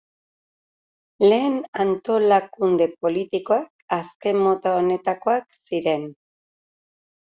[1.31, 6.13] Lehen antolakunde politikoak azken mota honetakoak ziren.